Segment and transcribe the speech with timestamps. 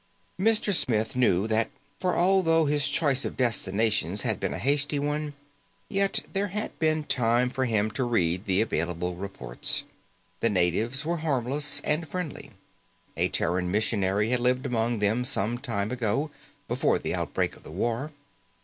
[0.39, 0.73] Mr.
[0.73, 1.69] Smith knew that,
[1.99, 5.31] for although his choice of destinations had been a hasty choice,
[5.89, 9.83] yet there had been time for him to read the available reports.
[10.39, 12.49] The natives were harmless and friendly.
[13.15, 16.31] A Terran missionary had lived among them some time ago
[16.67, 18.11] before the outbreak of the war.